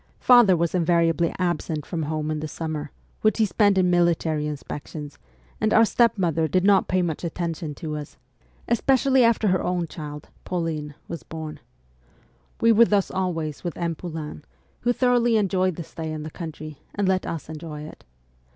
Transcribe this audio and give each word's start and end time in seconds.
Father 0.19 0.57
was 0.57 0.73
in 0.73 0.83
variably 0.83 1.31
absent 1.37 1.85
from 1.85 2.01
home 2.01 2.31
in 2.31 2.39
the 2.39 2.47
summer, 2.47 2.91
which 3.21 3.37
he 3.37 3.45
spent 3.45 3.77
in 3.77 3.91
military 3.91 4.47
inspections, 4.47 5.19
and 5.61 5.75
our 5.75 5.85
stepmother 5.85 6.47
did 6.47 6.63
not 6.63 6.87
pay 6.87 7.03
much 7.03 7.23
attention 7.23 7.75
to 7.75 7.95
us, 7.95 8.17
especially 8.67 9.23
after 9.23 9.49
her 9.49 9.61
own 9.61 9.83
E 9.83 9.85
2 9.85 9.87
52 9.91 10.01
MEMOIRS 10.01 10.15
OF 10.15 10.17
A 10.17 10.17
REVOLUTIONIST 10.17 10.41
child, 10.41 10.79
Pauline, 10.79 10.95
was 11.07 11.21
born. 11.23 11.59
We 12.61 12.71
were 12.71 12.85
thus 12.85 13.11
always 13.11 13.63
with 13.63 13.77
M. 13.77 13.93
Poulain, 13.93 14.43
who 14.79 14.91
thoroughly 14.91 15.37
enjoyed 15.37 15.75
the 15.75 15.83
stay 15.83 16.11
in 16.11 16.23
the 16.23 16.31
country, 16.31 16.79
and 16.95 17.07
let 17.07 17.27
us 17.27 17.47
enjoy 17.47 17.83
it. 17.83 18.03